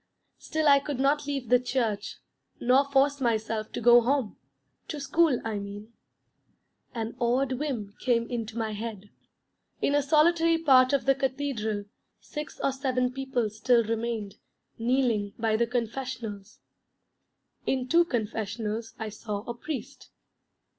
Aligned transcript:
Still 0.39 0.67
I 0.67 0.79
could 0.79 0.99
not 0.99 1.27
leave 1.27 1.49
the 1.49 1.59
church 1.59 2.17
nor 2.59 2.89
force 2.89 3.21
myself 3.21 3.71
to 3.73 3.79
go 3.79 4.01
home 4.01 4.35
to 4.87 4.99
school, 4.99 5.39
I 5.45 5.59
mean. 5.59 5.93
An 6.95 7.15
odd 7.19 7.51
whim 7.51 7.93
came 7.99 8.27
into 8.27 8.57
my 8.57 8.71
head. 8.71 9.11
In 9.79 9.93
a 9.93 10.01
solitary 10.01 10.57
part 10.57 10.91
of 10.91 11.05
the 11.05 11.13
cathedral 11.13 11.85
six 12.19 12.59
or 12.63 12.71
seven 12.71 13.11
people 13.13 13.47
still 13.51 13.83
remained, 13.83 14.37
kneeling 14.79 15.33
by 15.37 15.55
the 15.55 15.67
Confessionals. 15.67 16.61
In 17.67 17.87
two 17.87 18.03
Confessionals 18.03 18.95
I 18.97 19.09
saw 19.09 19.41
a 19.43 19.53
Priest. 19.53 20.09